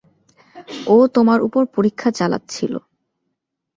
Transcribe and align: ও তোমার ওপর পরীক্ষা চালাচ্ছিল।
ও 0.87 0.95
তোমার 1.07 1.39
ওপর 1.41 1.63
পরীক্ষা 1.75 2.09
চালাচ্ছিল। 2.11 2.73